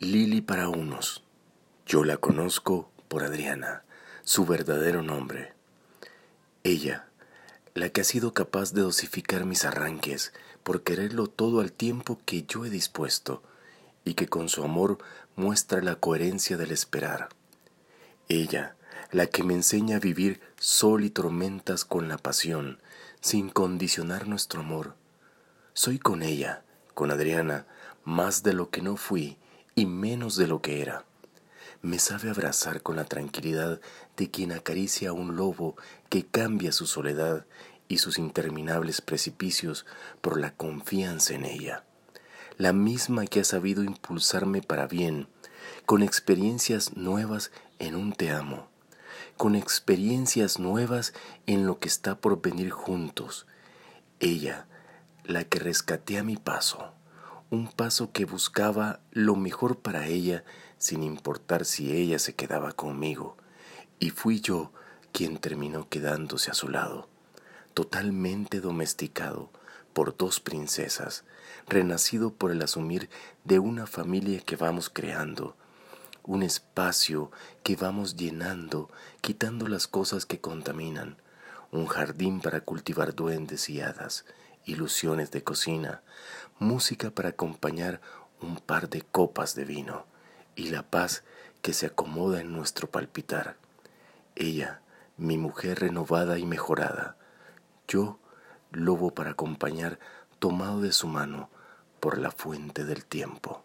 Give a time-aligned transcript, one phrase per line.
[0.00, 1.22] Lili para unos.
[1.86, 3.84] Yo la conozco por Adriana,
[4.24, 5.52] su verdadero nombre.
[6.64, 7.06] Ella,
[7.74, 10.32] la que ha sido capaz de dosificar mis arranques
[10.64, 13.44] por quererlo todo al tiempo que yo he dispuesto
[14.04, 14.98] y que con su amor
[15.36, 17.28] muestra la coherencia del esperar.
[18.28, 18.74] Ella,
[19.12, 22.80] la que me enseña a vivir sol y tormentas con la pasión,
[23.20, 24.96] sin condicionar nuestro amor.
[25.72, 26.64] Soy con ella,
[26.94, 27.66] con Adriana,
[28.04, 29.38] más de lo que no fui
[29.74, 31.04] y menos de lo que era.
[31.82, 33.80] Me sabe abrazar con la tranquilidad
[34.16, 35.76] de quien acaricia a un lobo
[36.08, 37.44] que cambia su soledad
[37.88, 39.84] y sus interminables precipicios
[40.20, 41.84] por la confianza en ella.
[42.56, 45.28] La misma que ha sabido impulsarme para bien,
[45.84, 48.68] con experiencias nuevas en un te amo,
[49.36, 51.12] con experiencias nuevas
[51.46, 53.46] en lo que está por venir juntos.
[54.20, 54.66] Ella,
[55.24, 56.94] la que rescaté a mi paso
[57.54, 60.44] un paso que buscaba lo mejor para ella
[60.78, 63.36] sin importar si ella se quedaba conmigo,
[63.98, 64.72] y fui yo
[65.12, 67.08] quien terminó quedándose a su lado,
[67.72, 69.50] totalmente domesticado
[69.92, 71.24] por dos princesas,
[71.68, 73.08] renacido por el asumir
[73.44, 75.56] de una familia que vamos creando,
[76.24, 77.30] un espacio
[77.62, 81.16] que vamos llenando, quitando las cosas que contaminan,
[81.70, 84.24] un jardín para cultivar duendes y hadas,
[84.64, 86.02] ilusiones de cocina,
[86.58, 88.00] música para acompañar
[88.40, 90.06] un par de copas de vino
[90.56, 91.24] y la paz
[91.62, 93.56] que se acomoda en nuestro palpitar.
[94.36, 94.80] Ella,
[95.16, 97.16] mi mujer renovada y mejorada,
[97.88, 98.18] yo,
[98.70, 99.98] lobo para acompañar,
[100.38, 101.48] tomado de su mano
[102.00, 103.64] por la fuente del tiempo.